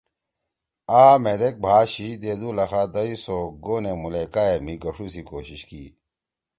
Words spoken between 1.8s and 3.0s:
شیِش دیدُو لخا